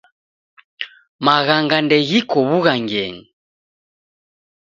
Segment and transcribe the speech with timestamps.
[1.25, 3.23] Maghanga ndeghiko w'ughangenyi.